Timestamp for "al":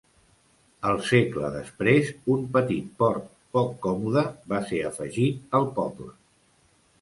5.61-5.71